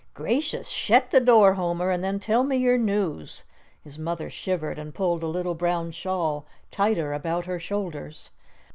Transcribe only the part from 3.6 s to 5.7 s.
His mother shivered and pulled a little